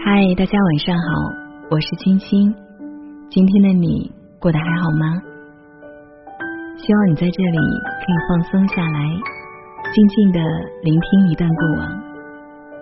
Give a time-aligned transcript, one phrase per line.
[0.00, 1.02] 嗨，大家晚上好，
[1.70, 2.54] 我是青青。
[3.30, 5.20] 今天的你过得还好吗？
[6.76, 9.00] 希望你在这里可以放松下来，
[9.92, 10.40] 静静的
[10.84, 11.88] 聆听一段过往，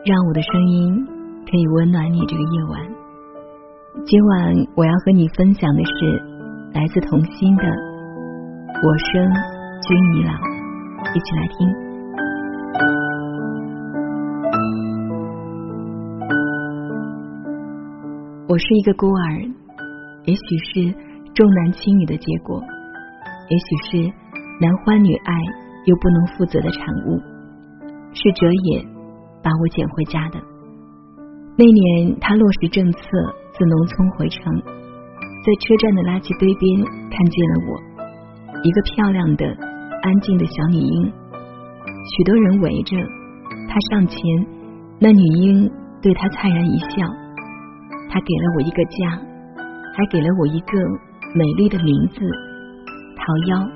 [0.05, 1.07] 让我的声音
[1.51, 2.81] 可以温暖你这个夜晚。
[4.05, 6.23] 今晚我要和你分享的是
[6.75, 7.63] 来自童心的
[8.83, 9.33] 《我生
[9.81, 10.33] 君已老》，
[11.15, 11.86] 一起来听。
[18.57, 19.53] 我是一个孤儿，
[20.25, 20.97] 也许是
[21.35, 22.59] 重男轻女的结果，
[23.51, 24.13] 也许是
[24.59, 25.35] 男欢女爱
[25.85, 27.21] 又不能负责的产物，
[28.15, 28.81] 是哲野
[29.45, 30.41] 把我捡回家的。
[31.59, 32.99] 那年他落实政策，
[33.53, 36.81] 自农村回城，在车站的垃圾堆边
[37.13, 37.77] 看见了我，
[38.65, 39.45] 一个漂亮的、
[40.01, 41.13] 安静的小女婴，
[42.09, 42.97] 许多人围着
[43.69, 44.17] 他上前，
[44.99, 47.05] 那女婴对他灿然一笑。
[48.09, 49.11] 他给了我一个家，
[49.95, 50.79] 还给了我一个
[51.35, 52.21] 美丽的名字——
[53.17, 53.69] 桃夭。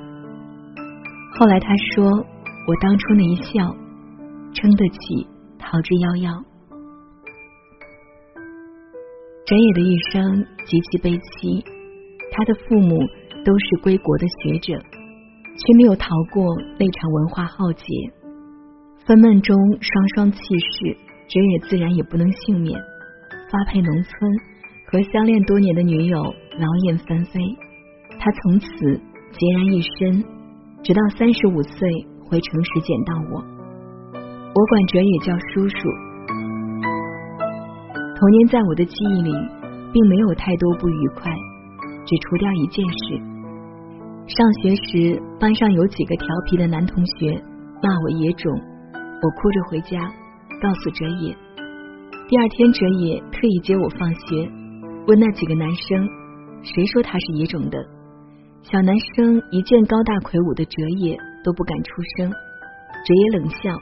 [1.38, 3.74] 后来他说，我当初那一笑，
[4.52, 5.26] 撑得起
[5.58, 6.44] 桃之夭夭。
[9.46, 11.64] 哲野的一生极其悲戚，
[12.30, 12.96] 他的父母
[13.44, 16.44] 都是归国的学者，却没有逃过
[16.78, 17.84] 那场文化浩劫。
[19.06, 22.78] 愤懑中双双弃世，哲野自然也不能幸免。
[23.50, 24.12] 发配农村，
[24.86, 27.40] 和相恋多年的女友劳燕分飞，
[28.18, 28.66] 他从此
[29.34, 30.22] 孑然一身，
[30.84, 31.76] 直到三十五岁
[32.30, 33.42] 回城时捡到我。
[34.54, 35.76] 我管哲也叫叔叔。
[38.14, 39.32] 童年在我的记忆里，
[39.92, 41.32] 并没有太多不愉快，
[42.06, 43.18] 只除掉一件事：
[44.30, 47.34] 上学时班上有几个调皮的男同学
[47.82, 48.52] 骂我野种，
[48.94, 49.98] 我哭着回家
[50.62, 51.34] 告诉哲野。
[52.30, 54.48] 第二天，哲野特意接我放学，
[55.08, 56.06] 问那几个男生，
[56.62, 57.76] 谁说他是野种的？
[58.62, 60.70] 小男生一见高大魁梧的哲
[61.00, 62.30] 野，都不敢出声。
[62.30, 63.74] 哲野冷笑：“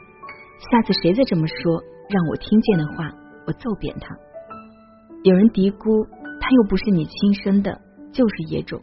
[0.73, 1.77] 下次谁再这么说，
[2.09, 3.13] 让我听见的话，
[3.47, 4.17] 我揍扁他。”
[5.25, 6.09] 有人嘀咕
[6.41, 7.79] ：“他又不是你亲生的，
[8.13, 8.81] 就是野种。”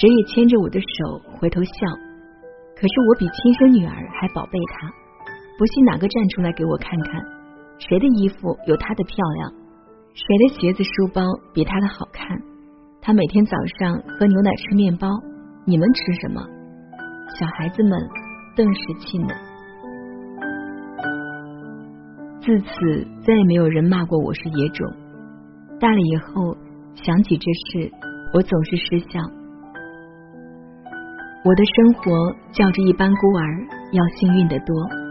[0.00, 1.72] 哲野牵着我的手回头笑，
[2.74, 4.88] 可是我比亲生女儿还宝贝他。
[5.58, 7.41] 不信哪个站出来给我看看？
[7.78, 9.52] 谁的衣服有她的漂亮？
[10.14, 11.22] 谁的鞋子、书包
[11.54, 12.38] 比她的好看？
[13.00, 15.08] 她每天早上喝牛奶、吃面包，
[15.64, 16.42] 你们吃什么？
[17.38, 17.98] 小孩子们
[18.54, 19.34] 顿时气馁。
[22.42, 24.86] 自此，再也没有人骂过我是野种。
[25.80, 26.56] 大了以后，
[26.94, 27.90] 想起这事，
[28.34, 29.20] 我总是失笑。
[31.44, 35.01] 我的生活较着一般孤儿要幸运得多。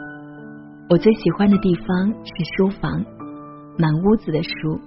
[0.92, 1.88] 我最喜欢的地方
[2.20, 2.92] 是书房，
[3.80, 4.78] 满屋子的书，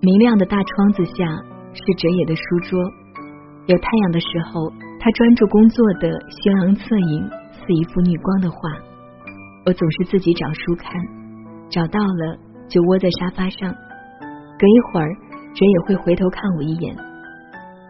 [0.00, 1.26] 明亮的大窗子下
[1.74, 2.78] 是哲野的书桌，
[3.66, 4.70] 有太阳的时候，
[5.00, 8.58] 他专注工作的轩昂侧影似一幅逆光的画。
[9.66, 10.92] 我总是自己找书看，
[11.68, 13.74] 找到了就窝在沙发上，
[14.56, 15.08] 隔一会儿
[15.52, 16.94] 哲野会回头看我一眼，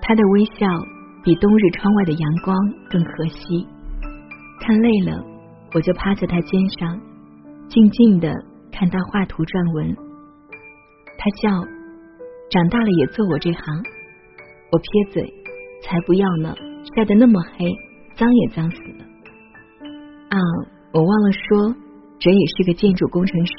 [0.01, 0.67] 他的微笑
[1.23, 2.57] 比冬日窗外的阳光
[2.89, 3.67] 更和煦。
[4.63, 5.23] 看累了，
[5.75, 6.99] 我就趴在他肩上。
[7.69, 8.33] 静静的
[8.73, 9.95] 看他画图撰文，
[11.19, 11.53] 他笑，
[12.51, 13.63] 长大了也做我这行。
[14.73, 15.23] 我撇嘴，
[15.85, 16.55] 才不要呢，
[16.97, 17.69] 晒得那么黑，
[18.17, 19.05] 脏也脏死了。
[20.31, 20.37] 啊，
[20.93, 21.75] 我忘了说，
[22.19, 23.53] 哲也是个建筑工程师，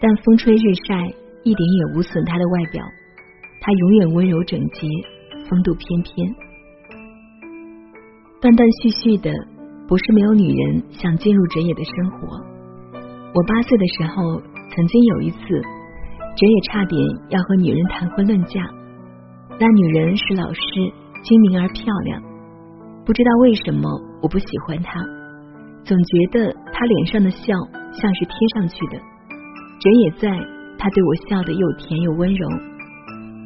[0.00, 1.06] 但风吹日晒
[1.44, 2.84] 一点也无损他的外表，
[3.60, 4.88] 他永远温柔整洁，
[5.48, 6.34] 风度翩翩。
[8.40, 9.30] 断断续续的，
[9.86, 12.51] 不是没有女人想进入哲野的生活。
[13.34, 15.38] 我八岁的时候，曾经有一次，
[16.36, 17.00] 哲也差点
[17.30, 18.60] 要和女人谈婚论嫁。
[19.58, 20.60] 那女人是老师，
[21.24, 22.22] 精明而漂亮。
[23.06, 23.88] 不知道为什么
[24.22, 25.00] 我不喜欢她，
[25.82, 27.54] 总觉得她脸上的笑
[27.92, 28.98] 像是贴上去的。
[29.80, 30.28] 哲也在，
[30.78, 32.48] 他对我笑得又甜又温柔。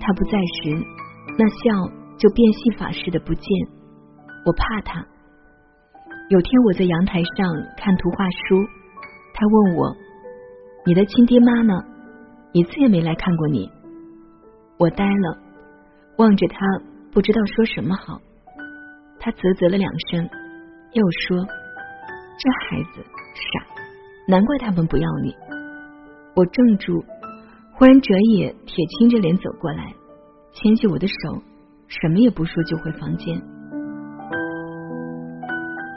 [0.01, 0.85] 他不在时，
[1.39, 3.47] 那笑就变戏法似的不见。
[4.45, 5.07] 我怕他。
[6.29, 7.47] 有天我在阳台上
[7.77, 8.76] 看图画书。
[9.39, 9.95] 他问我
[10.87, 11.75] ：“你的亲爹妈呢？
[12.53, 13.71] 一次也没来看过你。”
[14.81, 15.39] 我呆了，
[16.17, 16.59] 望着他，
[17.13, 18.19] 不知道说什么好。
[19.21, 20.27] 他啧啧了两声，
[20.95, 21.45] 又说
[22.41, 23.05] ：“这孩子
[23.35, 23.67] 傻，
[24.27, 25.35] 难怪他们不要你。”
[26.35, 27.05] 我怔住，
[27.75, 29.93] 忽然哲野铁青着脸走过来，
[30.53, 31.43] 牵起我的手，
[31.89, 33.37] 什么也不说，就回房间。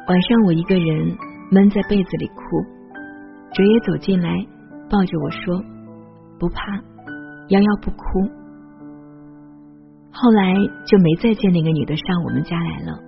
[0.09, 1.17] 晚上我一个人
[1.51, 2.78] 闷在被子里哭。
[3.51, 4.29] 哲也走进来，
[4.89, 5.61] 抱着我说
[6.39, 6.61] ：“不怕，
[7.49, 8.05] 夭夭不哭。
[10.11, 10.53] 后来
[10.85, 12.99] 就没再见那个女的上我们家来了。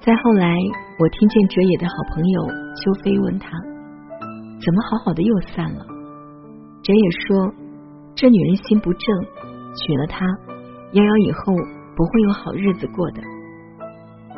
[0.00, 0.54] 再后来，
[0.98, 2.46] 我听见哲野的好朋友
[2.76, 3.48] 秋飞问他，
[4.60, 5.84] 怎么好好的又散了？
[6.82, 7.52] 哲野说，
[8.14, 9.02] 这女人心不正，
[9.74, 10.26] 娶了她，
[10.92, 11.56] 夭夭以后
[11.96, 13.22] 不会有好日子过的。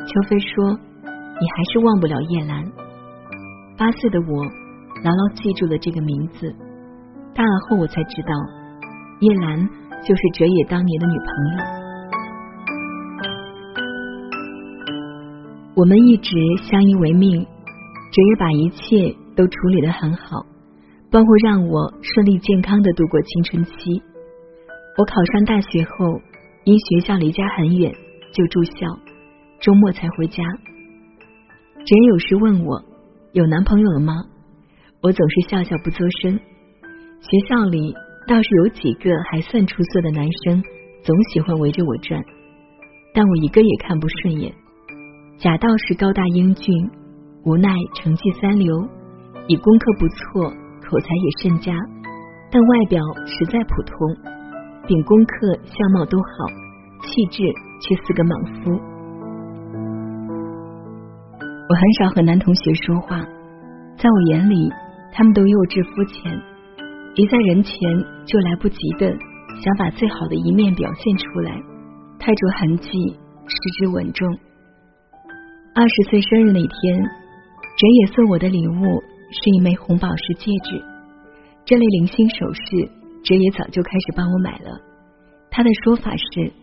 [0.07, 0.73] 秋飞说，
[1.03, 2.63] 你还是忘不了叶兰。
[3.77, 4.43] 八岁的我
[5.03, 6.51] 牢牢记住了这个名字，
[7.35, 8.33] 大了后我才知道，
[9.19, 9.69] 叶兰
[10.03, 11.63] 就是哲野当年的女朋友。
[15.75, 17.39] 我们一直相依为命，
[18.11, 20.43] 哲野把一切都处理的很好，
[21.11, 24.01] 包括让我顺利健康的度过青春期。
[24.97, 26.19] 我考上大学后，
[26.63, 27.93] 因学校离家很远，
[28.33, 28.97] 就住校，
[29.61, 30.43] 周末才回家。
[31.85, 32.86] 哲野有时问我。
[33.37, 34.13] 有男朋友了吗？
[34.99, 36.39] 我总是笑笑不作声。
[37.21, 37.93] 学校里
[38.27, 40.63] 倒是有几个还算出色的男生，
[41.03, 42.19] 总喜欢围着我转，
[43.13, 44.51] 但我一个也看不顺眼。
[45.37, 46.73] 贾道是高大英俊，
[47.45, 48.75] 无奈成绩三流，
[49.47, 50.49] 以功课不错，
[50.89, 51.71] 口才也甚佳，
[52.51, 53.95] 但外表实在普通，
[54.87, 56.25] 秉功课相貌都好，
[57.03, 57.43] 气质
[57.81, 58.96] 却似个莽夫。
[61.69, 63.19] 我很少和男同学说话，
[63.97, 64.71] 在我眼里，
[65.11, 66.31] 他们都幼稚肤浅，
[67.15, 67.75] 一在人前
[68.25, 69.11] 就来不及的
[69.59, 71.51] 想把最好的一面表现出来，
[72.19, 73.19] 太着痕迹，
[73.51, 74.25] 失之稳重。
[75.75, 79.03] 二十岁生日那天，哲野送我的礼物
[79.35, 80.81] 是一枚红宝石戒指，
[81.65, 82.63] 这类零星首饰，
[83.27, 84.79] 哲野早就开始帮我买了。
[85.51, 86.53] 他的说法是，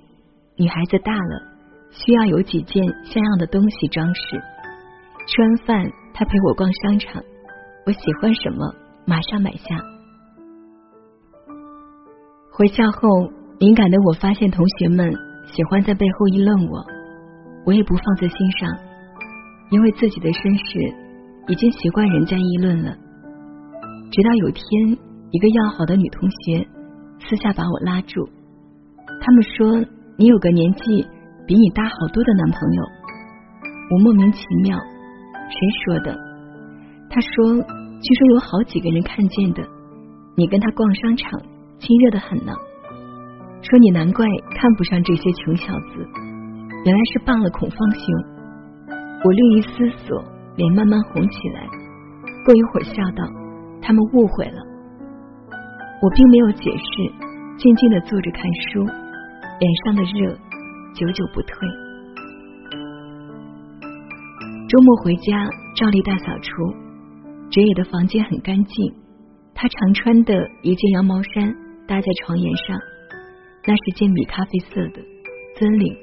[0.57, 1.53] 女孩子大了，
[1.91, 4.41] 需要有几件像样的东西装饰。
[5.27, 7.23] 吃完饭，他陪我逛商场，
[7.87, 8.75] 我喜欢什么，
[9.07, 9.81] 马上买下。
[12.53, 13.09] 回校后，
[13.59, 15.11] 敏感的我发现同学们
[15.47, 16.85] 喜欢在背后议论我，
[17.65, 18.69] 我也不放在心上，
[19.71, 20.95] 因为自己的身世
[21.49, 22.95] 已经习惯人家议论了。
[24.13, 24.99] 直到有天，
[25.31, 26.69] 一个要好的女同学
[27.19, 28.29] 私下把我拉住，
[29.23, 31.07] 他们说你有个年纪
[31.47, 32.85] 比你大好多的男朋友，
[33.91, 34.79] 我莫名其妙。
[35.49, 36.17] 谁说的？
[37.11, 39.63] 他说，据说有好几个人看见的，
[40.37, 41.41] 你跟他逛商场，
[41.79, 42.53] 亲热的很呢。
[43.63, 44.27] 说你难怪
[44.57, 46.07] 看不上这些穷小子，
[46.85, 48.03] 原来是傍了孔方兄。
[49.25, 50.23] 我略一思索，
[50.57, 51.67] 脸慢慢红起来。
[52.45, 53.25] 过一会儿笑道
[53.81, 54.59] ：“他们误会了。”
[56.03, 57.13] 我并没有解释，
[57.57, 60.35] 静静的坐着看书，脸上的热
[60.95, 61.84] 久久不退。
[64.67, 65.47] 周末回家，
[65.77, 66.51] 照例大扫除。
[67.51, 68.95] 哲野的房间很干净，
[69.55, 71.55] 他常穿的一件羊毛衫
[71.87, 72.77] 搭在床沿上，
[73.67, 75.03] 那是件米咖啡色的
[75.59, 75.95] 尊领。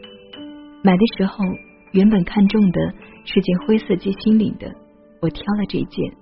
[0.83, 1.43] 买的时候
[1.91, 2.79] 原本看中的
[3.25, 4.71] 是件灰色鸡心领的，
[5.21, 6.13] 我挑了这件。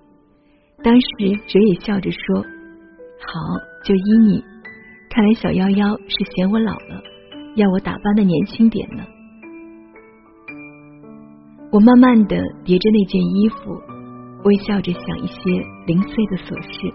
[0.82, 1.08] 当时
[1.46, 2.42] 哲野笑着说
[3.28, 4.42] ：“好，就依你。
[5.10, 7.04] 看来小夭夭是嫌我老了，
[7.56, 9.04] 要我打扮的年轻点呢。”
[11.72, 12.36] 我慢慢的
[12.66, 13.70] 叠着那件衣服，
[14.44, 15.38] 微笑着想一些
[15.86, 16.90] 零碎的琐事。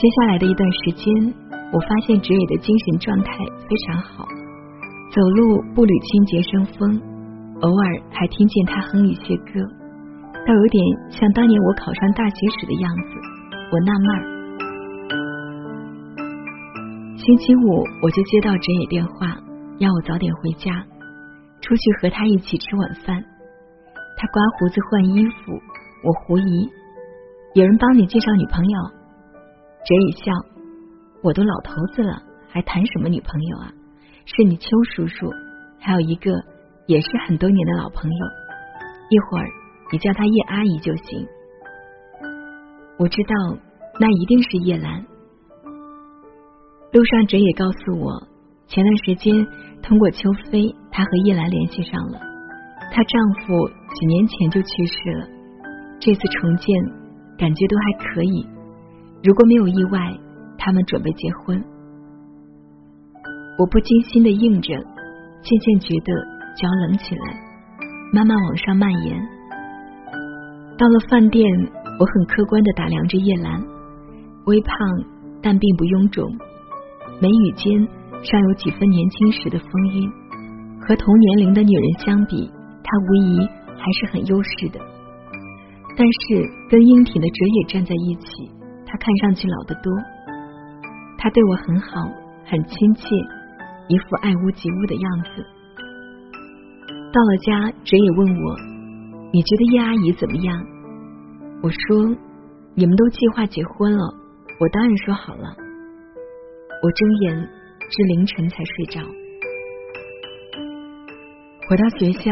[0.00, 1.12] 接下来的一段时间，
[1.70, 4.24] 我发现哲野的精神状态非常好，
[5.12, 6.96] 走路步履轻捷生风，
[7.60, 9.60] 偶尔还听见他哼一些歌，
[10.48, 10.80] 倒有点
[11.12, 13.20] 像当年我考上大学时的样子。
[13.68, 14.20] 我纳闷儿。
[17.18, 19.36] 星期五我就接到哲野电话，
[19.76, 20.72] 要我早点回家。
[21.66, 23.24] 出去和他一起吃晚饭，
[24.16, 25.52] 他刮胡子换衣服，
[26.04, 26.70] 我狐疑。
[27.54, 28.80] 有人帮你介绍女朋友？
[29.84, 30.32] 哲野笑，
[31.24, 33.72] 我都老头子了，还谈什么女朋友啊？
[34.26, 35.28] 是你邱叔叔，
[35.80, 36.30] 还有一个
[36.86, 38.26] 也是很多年的老朋友。
[39.10, 39.46] 一会儿
[39.90, 41.26] 你叫他叶阿姨就行。
[42.96, 43.58] 我知道，
[43.98, 45.04] 那一定是叶兰。
[46.92, 48.28] 路上哲也告诉我。
[48.68, 49.46] 前段时间
[49.80, 52.18] 通过秋飞，她和叶兰联系上了。
[52.90, 55.28] 她丈夫几年前就去世了，
[56.00, 56.74] 这次重见
[57.36, 58.46] 感觉都还可以。
[59.22, 60.00] 如果没有意外，
[60.56, 61.62] 他们准备结婚。
[63.58, 64.72] 我不经心的应着，
[65.42, 66.14] 渐渐觉得
[66.56, 67.40] 脚冷起来，
[68.14, 69.20] 慢慢往上蔓延。
[70.78, 71.44] 到了饭店，
[72.00, 73.62] 我很客观的打量着叶兰，
[74.46, 74.74] 微胖
[75.42, 76.24] 但并不臃肿，
[77.20, 77.86] 眉宇间。
[78.22, 80.10] 尚有几分年轻时的风韵，
[80.86, 82.50] 和同年龄的女人相比，
[82.82, 83.38] 她无疑
[83.76, 84.80] 还是很优势的。
[85.96, 88.26] 但是跟英挺的哲野站在一起，
[88.86, 89.92] 她看上去老得多。
[91.18, 91.88] 他对我很好，
[92.44, 93.02] 很亲切，
[93.88, 95.44] 一副爱屋及乌的样子。
[97.10, 98.56] 到了家，哲野问我
[99.32, 100.62] ：“你觉得叶阿姨怎么样？”
[101.64, 102.14] 我说
[102.76, 104.04] ：“你们都计划结婚了，
[104.60, 105.56] 我当然说好了。”
[106.84, 107.34] 我睁眼
[107.90, 109.00] 至凌晨才睡着。
[111.68, 112.30] 回到学校，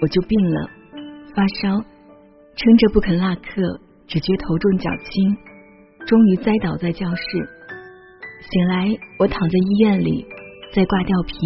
[0.00, 0.68] 我就病了，
[1.36, 1.80] 发烧，
[2.56, 3.62] 撑着不肯落课，
[4.08, 5.36] 只觉头重脚轻，
[6.04, 7.22] 终于栽倒在教室。
[8.40, 8.88] 醒来，
[9.20, 10.26] 我躺在医院里，
[10.74, 11.38] 在挂吊瓶，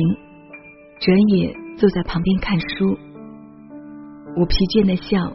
[0.99, 2.97] 哲野坐在旁边看书。
[4.35, 5.31] 我疲倦的笑，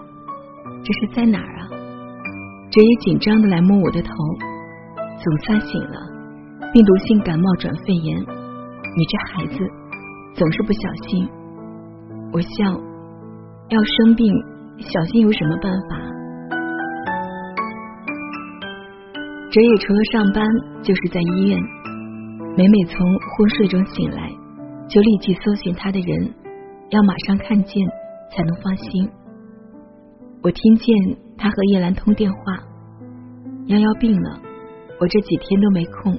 [0.83, 1.69] 这是在哪儿啊？
[2.71, 4.11] 哲野紧张的来摸我的头，
[5.23, 5.99] 总算醒了。
[6.73, 9.59] 病毒性感冒转肺炎，你这孩子
[10.33, 11.29] 总是不小心。
[12.33, 12.47] 我笑，
[13.67, 14.25] 要生病
[14.79, 15.97] 小心有什么办法？
[19.51, 20.47] 哲野除了上班
[20.81, 21.59] 就是在医院，
[22.55, 24.29] 每每从昏睡中醒来，
[24.87, 26.33] 就立即搜寻他的人，
[26.91, 27.85] 要马上看见
[28.31, 29.09] 才能放心。
[30.41, 30.95] 我听见
[31.37, 32.39] 他和叶兰通电话，
[33.65, 34.39] 幺幺病了，
[35.01, 36.17] 我这几天都没空。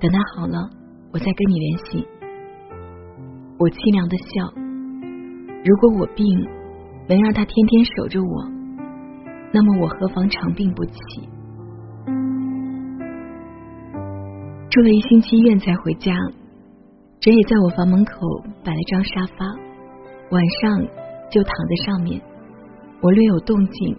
[0.00, 0.70] 等他好了，
[1.12, 2.06] 我再跟你联系。
[3.58, 4.61] 我凄凉的笑。
[5.64, 6.26] 如果我病
[7.08, 8.44] 能让他天天守着我，
[9.52, 10.92] 那么我何妨长病不起？
[14.68, 16.12] 住了一星期院才回家，
[17.20, 18.12] 哲也在我房门口
[18.64, 19.46] 摆了张沙发，
[20.30, 20.80] 晚上
[21.30, 22.20] 就躺在上面。
[23.00, 23.96] 我略有动静，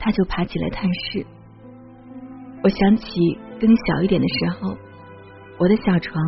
[0.00, 1.24] 他就爬起来探视。
[2.64, 4.76] 我想起更小一点的时候。
[5.58, 6.20] 我的小床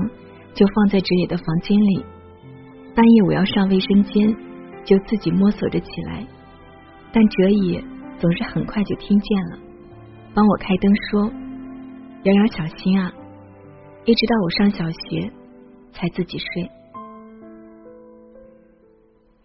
[0.55, 2.05] 就放在哲野的房间里，
[2.95, 4.37] 半夜我要上卫生间，
[4.87, 6.25] 就自己摸索着起来，
[7.13, 7.85] 但哲野
[8.19, 9.59] 总是很快就听见了，
[10.33, 11.31] 帮我开灯说
[12.25, 13.13] ：“瑶瑶小心啊！”
[14.07, 15.33] 一直到我上小学
[15.93, 16.71] 才自己睡。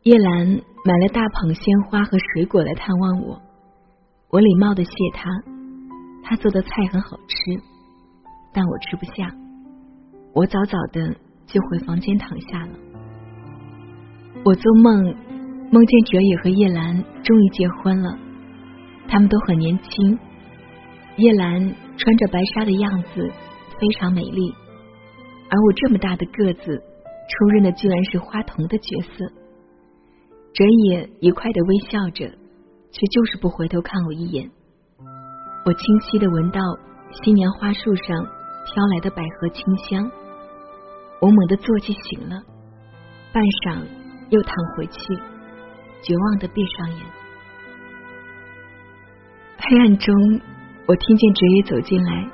[0.03, 0.47] 叶兰
[0.85, 3.41] 买了大捧鲜花和水果来探望我，
[4.29, 5.29] 我礼貌的谢他，
[6.23, 7.35] 他做的菜很好吃，
[8.53, 9.31] 但我吃不下。
[10.33, 12.73] 我早早的就回房间躺下了。
[14.43, 15.15] 我做梦
[15.73, 18.19] 梦见哲野和叶兰终于结婚了，
[19.07, 20.19] 他们都很年轻。
[21.15, 23.31] 叶兰穿着白纱的样子
[23.79, 24.53] 非常美丽，
[25.49, 26.77] 而我这么大的个子，
[27.29, 29.25] 出任的居然是花童的角色。
[30.53, 32.27] 哲野愉快的微笑着，
[32.91, 34.51] 却就是不回头看我一眼。
[35.65, 36.59] 我清晰的闻到
[37.23, 40.11] 新娘花束上飘来的百合清香。
[41.21, 42.35] 我猛地坐起，醒了，
[43.31, 43.77] 半晌
[44.31, 44.99] 又躺回去，
[46.01, 47.05] 绝望的闭上眼。
[49.57, 50.15] 黑暗中，
[50.87, 52.29] 我听见哲野走进来，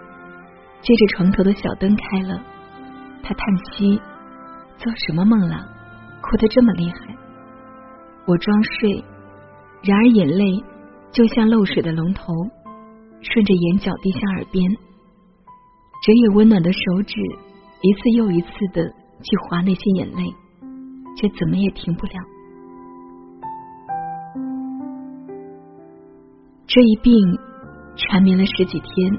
[0.81, 2.41] 借着床头的小灯开了。
[3.21, 4.01] 他叹息
[4.79, 5.55] ：“做什么梦了？
[6.21, 7.15] 哭得这么厉害？”
[8.25, 9.03] 我装睡，
[9.83, 10.63] 然而眼泪
[11.11, 12.33] 就像漏水的龙头，
[13.21, 14.63] 顺着眼角滴向耳边。
[16.03, 17.15] 哲野温暖的手指。
[17.79, 18.83] 一次又一次的
[19.21, 20.33] 去划那些眼泪，
[21.15, 22.13] 却怎么也停不了。
[26.77, 27.11] 这一病
[27.95, 29.11] 缠绵了十几天，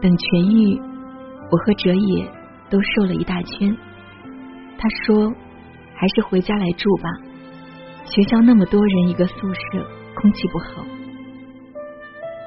[0.00, 0.80] 等痊愈，
[1.50, 2.24] 我和哲野
[2.70, 3.76] 都瘦了一大圈。
[4.78, 5.28] 他说
[5.92, 7.10] ：“还是回家来住吧，
[8.06, 10.82] 学校那么多人一个宿舍，空气不好。”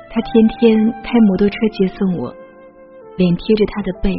[0.10, 2.34] 他天天开摩托车接送我，
[3.18, 4.16] 脸贴着他的背。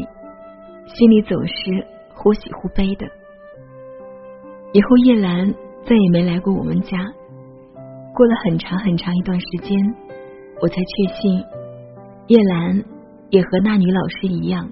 [0.94, 3.06] 心里总是忽喜忽悲的。
[4.72, 5.52] 以后叶兰
[5.84, 7.04] 再也没来过我们家。
[8.16, 9.76] 过了很长很长一段时间，
[10.64, 11.44] 我才确信
[12.28, 12.82] 叶兰
[13.28, 14.66] 也和那女老师一样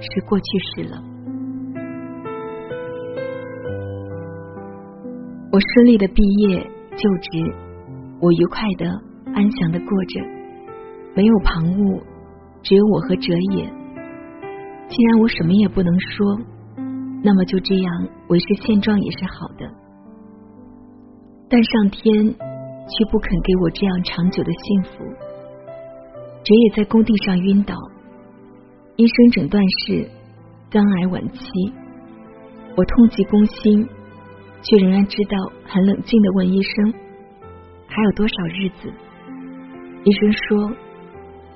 [0.00, 1.04] 是过去式了。
[5.52, 6.58] 我顺利的毕业
[6.96, 7.54] 就职，
[8.22, 8.88] 我愉快的
[9.34, 10.20] 安详的过着，
[11.14, 12.02] 没有旁骛，
[12.62, 13.70] 只有我和哲野。
[14.88, 16.38] 既然我什么也不能说，
[17.22, 19.70] 那么就这样维持现状也是好的。
[21.50, 22.34] 但上天
[22.88, 25.04] 却不肯给我这样长久的幸福。
[26.44, 27.74] 哲也在工地上晕倒，
[28.96, 30.08] 医生诊断是
[30.70, 31.40] 肝癌晚期。
[32.76, 33.86] 我痛极攻心，
[34.62, 36.94] 却仍然知道很冷静的问医生
[37.86, 38.92] 还有多少日子。
[40.04, 40.72] 医生说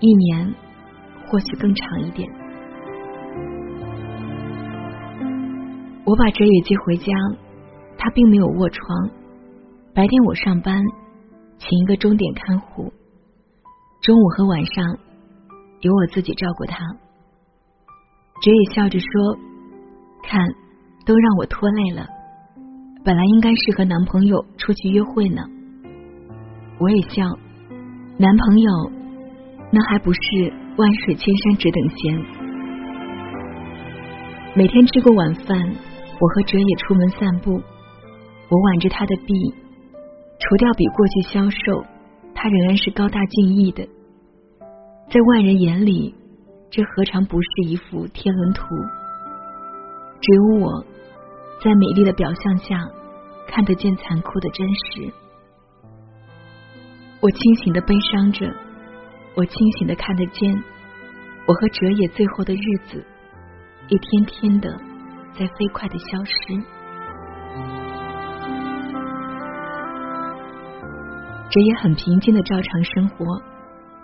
[0.00, 0.54] 一年，
[1.26, 2.28] 或许更长一点。
[6.04, 7.06] 我把哲野接回家，
[7.96, 9.10] 他并没有卧床。
[9.94, 10.82] 白天我上班，
[11.62, 12.92] 请一个钟点看护，
[14.02, 14.84] 中午和晚上
[15.80, 16.76] 由我自己照顾他。
[18.42, 19.06] 哲也笑着说
[20.26, 20.44] ：“看，
[21.06, 22.04] 都让我拖累了。
[23.04, 25.42] 本来应该是和男朋友出去约会呢。”
[26.80, 27.22] 我也笑，
[28.18, 28.70] 男朋友
[29.70, 30.20] 那还不是
[30.76, 32.18] 万水千山只等闲。
[34.56, 35.56] 每天吃过晚饭，
[36.18, 39.32] 我和哲也出门散步，我挽着他的臂，
[40.42, 41.84] 除掉比过去消瘦，
[42.34, 43.86] 他仍然是高大敬意的。
[45.08, 46.12] 在外人眼里，
[46.68, 48.64] 这何尝不是一幅天伦图？
[50.20, 50.84] 只有我
[51.62, 52.76] 在美丽的表象下
[53.46, 55.12] 看得见残酷的真实。
[57.20, 58.52] 我清醒的悲伤着，
[59.36, 60.60] 我清醒的看得见，
[61.46, 63.04] 我和哲野最后的日子，
[63.86, 64.76] 一天天的
[65.38, 66.81] 在飞快的消失。
[71.52, 73.26] 哲野很平静的照常生活，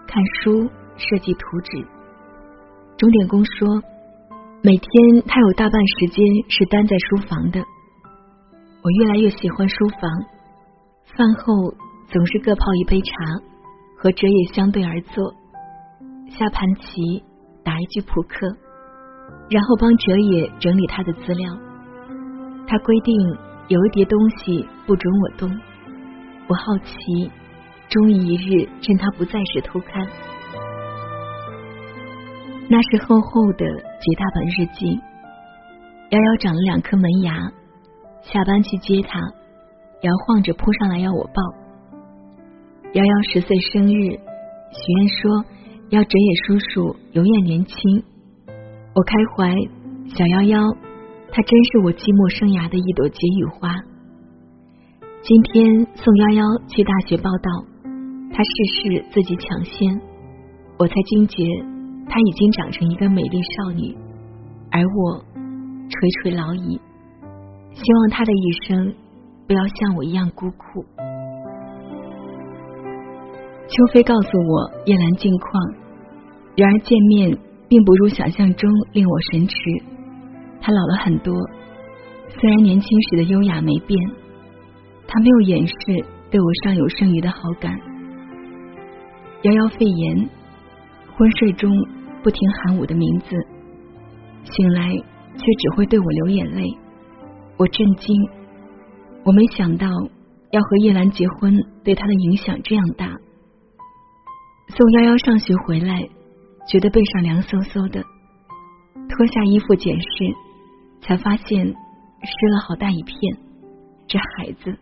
[0.06, 1.82] 看书，设计图纸。
[2.98, 3.66] 钟点工说，
[4.62, 7.58] 每天他有大半时间是待在书房的。
[8.82, 10.10] 我越来越喜欢书房，
[11.16, 11.74] 饭后。
[12.10, 13.12] 总是各泡一杯茶，
[13.98, 15.30] 和哲野相对而坐，
[16.30, 17.22] 下盘棋，
[17.62, 18.46] 打一局扑克，
[19.50, 21.54] 然后帮哲野整理他的资料。
[22.66, 23.14] 他规定
[23.68, 25.50] 有一叠东西不准我动，
[26.48, 27.30] 我好奇，
[27.90, 30.08] 终于一日趁他不在时偷看。
[32.70, 33.66] 那是厚厚的
[34.00, 34.98] 几大本日记。
[36.08, 37.52] 瑶瑶长了两颗门牙，
[38.22, 39.20] 下班去接他，
[40.00, 41.42] 摇晃着扑上来要我抱。
[42.94, 45.44] 瑶瑶十岁生日，许愿说
[45.90, 48.02] 要哲野叔叔永远年轻。
[48.94, 49.54] 我开怀，
[50.16, 50.76] 小夭夭，
[51.30, 53.76] 她真是我寂寞生涯的一朵解语花。
[55.20, 57.50] 今天送夭夭去大学报道，
[58.30, 60.00] 她事事自己抢先，
[60.78, 61.42] 我才惊觉
[62.08, 63.96] 她已经长成一个美丽少女，
[64.70, 65.18] 而我
[65.90, 66.80] 垂垂老矣。
[67.74, 68.94] 希望她的一生
[69.46, 70.86] 不要像我一样孤苦。
[73.66, 75.74] 秋飞告诉我叶兰近况，
[76.56, 77.36] 然而见面
[77.68, 79.56] 并不如想象中令我神驰。
[80.60, 81.34] 他老了很多，
[82.28, 83.98] 虽然年轻时的优雅没变，
[85.08, 85.74] 他没有掩饰
[86.30, 87.72] 对我尚有剩余的好感。
[89.42, 90.28] 瑶瑶肺炎，
[91.16, 91.72] 昏睡中
[92.22, 93.30] 不停喊我的名字，
[94.44, 96.62] 醒来却只会对我流眼泪。
[97.56, 98.14] 我震惊，
[99.24, 99.88] 我没想到
[100.50, 103.06] 要和叶兰结婚对他的影响这样大。
[104.68, 106.06] 送夭夭上学回来，
[106.68, 108.02] 觉得背上凉飕飕的，
[109.08, 110.06] 脱下衣服检视，
[111.00, 111.72] 才发现湿
[112.52, 113.16] 了好大一片。
[114.06, 114.78] 这孩子，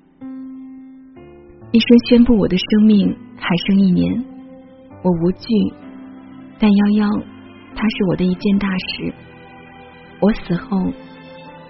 [1.77, 4.25] 医生宣布我的生命还剩一年，
[5.03, 5.47] 我无惧，
[6.59, 7.23] 但夭夭，
[7.77, 9.13] 他是我的一件大事。
[10.19, 10.91] 我死后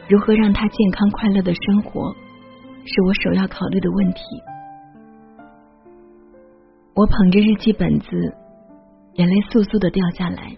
[0.09, 2.15] 如何让他健康快乐的生活，
[2.85, 4.23] 是我首要考虑的问题。
[6.95, 8.07] 我捧着日记本子，
[9.15, 10.57] 眼泪簌簌的掉下来。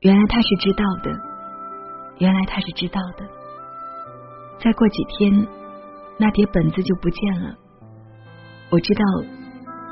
[0.00, 1.14] 原来他是知道的，
[2.18, 3.22] 原来他是知道的。
[4.58, 5.46] 再过几天，
[6.18, 7.61] 那叠本子就不见了。
[8.72, 9.04] 我知道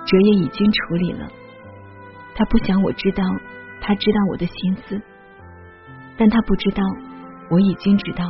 [0.06, 1.28] 哲也已经处理了，
[2.34, 3.22] 他不想我知道，
[3.78, 4.98] 他知道我的心思，
[6.16, 6.82] 但他不知道
[7.50, 8.24] 我已经知道。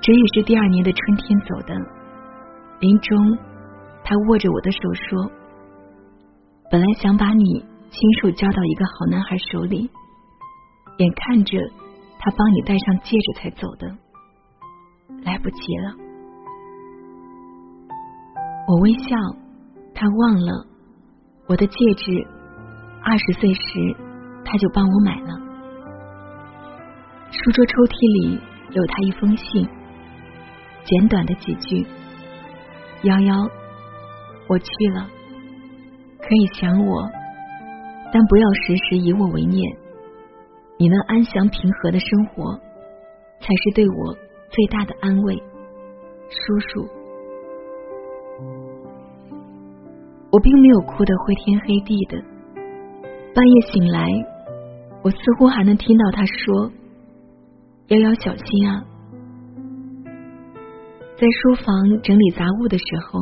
[0.00, 1.74] 哲也是第二年的春天走的。
[2.80, 3.38] 临终，
[4.02, 5.30] 他握着我的手说
[6.72, 7.60] ：“本来想把你
[7.90, 9.90] 亲手交到一个好男孩手里，
[10.96, 11.58] 眼看着
[12.18, 13.86] 他帮你戴上戒指才走的，
[15.24, 15.94] 来不及了。”
[18.68, 19.16] 我微笑，
[19.94, 20.66] 他忘了
[21.48, 22.26] 我的戒指，
[23.02, 23.96] 二十岁时
[24.44, 25.36] 他就帮我买了。
[27.30, 29.68] 书桌抽屉里有他一封信，
[30.84, 31.84] 简短的几句。
[33.02, 33.50] 幺幺，
[34.48, 35.10] 我去了，
[36.20, 37.10] 可以想我，
[38.12, 39.76] 但不要时时以我为念。
[40.78, 42.60] 你能安详平和的生活，
[43.40, 44.16] 才是对我
[44.52, 45.34] 最大的安慰。
[46.28, 46.88] 叔叔，
[50.30, 52.22] 我并没有哭得灰天黑地的。
[53.34, 54.06] 半夜醒来，
[55.02, 56.70] 我似乎还能听到他说
[57.88, 58.84] ：“幺幺，小心啊。”
[61.16, 63.20] 在书房整理杂物的时候，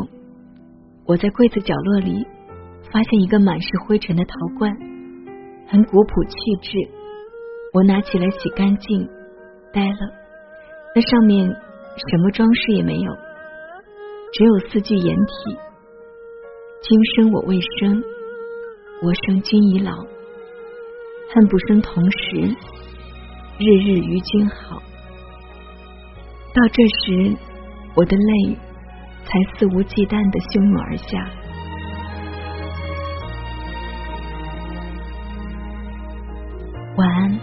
[1.06, 2.26] 我在柜子角落里
[2.92, 4.76] 发现一个满是灰尘的陶罐，
[5.68, 6.78] 很古朴气质。
[7.72, 9.08] 我拿起来洗干净，
[9.72, 10.19] 呆了。
[10.92, 13.12] 那上面什么装饰也没有，
[14.32, 15.56] 只有四句掩体
[16.82, 18.02] ：“今生我未生，
[19.02, 19.92] 我生君已老，
[21.32, 22.36] 恨不生同时，
[23.58, 24.82] 日日与君好。
[26.52, 27.36] 到这时，
[27.94, 28.56] 我的泪
[29.24, 31.30] 才肆无忌惮的汹涌而下。
[36.96, 37.39] 晚安。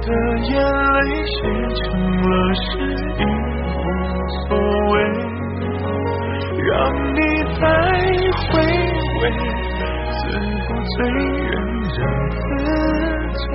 [0.00, 0.08] 的
[0.48, 0.52] 眼
[0.92, 1.36] 泪写
[1.74, 1.84] 成
[2.22, 2.62] 了诗
[3.18, 3.78] 已无。
[4.48, 4.50] 所
[4.92, 4.94] 谓，
[6.66, 6.70] 让
[7.14, 7.18] 你
[7.58, 7.62] 再
[8.46, 8.52] 回
[9.20, 9.22] 味，
[10.12, 10.18] 自
[10.66, 11.54] 不醉人
[11.96, 11.98] 人
[12.30, 12.40] 自
[13.38, 13.48] 醉，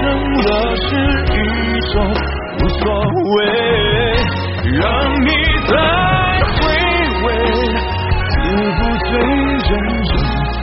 [0.00, 0.82] 成了是，
[1.30, 1.36] 一
[1.92, 1.94] 种
[2.58, 2.82] 无所
[3.36, 3.38] 谓。
[4.72, 4.82] 让
[5.20, 5.28] 你
[5.68, 5.72] 再
[6.56, 6.58] 回
[7.22, 7.26] 味，
[8.30, 8.32] 自
[8.76, 9.08] 不醉
[9.68, 10.12] 人人
[10.56, 10.60] 自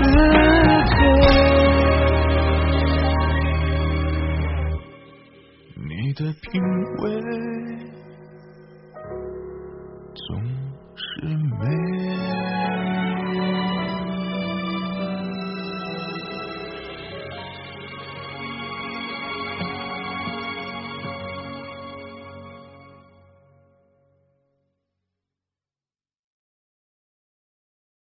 [0.96, 0.98] 醉。
[5.88, 6.46] 你的品
[7.00, 7.06] 味。